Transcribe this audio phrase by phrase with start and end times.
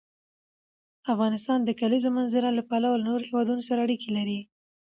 [1.13, 4.39] افغانستان د د کلیزو منظره له پلوه له نورو هېوادونو سره اړیکې لري.